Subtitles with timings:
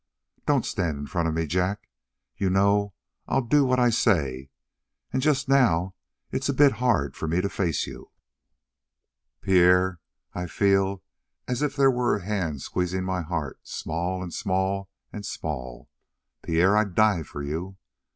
[0.47, 1.87] "Don't stand in front of me, Jack.
[2.35, 2.95] You know
[3.27, 4.49] I'll do what I say,
[5.13, 5.93] and just now
[6.31, 8.09] it's a bit hard for me to face you."
[9.41, 9.99] "Pierre,
[10.33, 11.03] I feel
[11.47, 15.87] as if there were a hand squeezing my heart small, and small, and small.
[16.41, 17.77] Pierre, I'd die for you!"